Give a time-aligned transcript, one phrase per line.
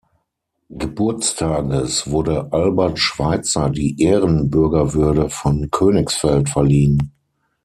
[0.71, 7.11] Geburtstages, wurde Albert Schweitzer die Ehrenbürgerwürde von Königsfeld verliehen.